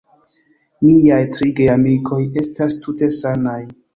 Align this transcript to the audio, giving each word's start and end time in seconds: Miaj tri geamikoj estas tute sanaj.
Miaj 0.85 1.19
tri 1.35 1.51
geamikoj 1.59 2.19
estas 2.43 2.79
tute 2.87 3.13
sanaj. 3.19 3.63